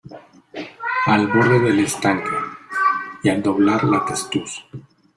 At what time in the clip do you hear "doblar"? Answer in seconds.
3.43-3.83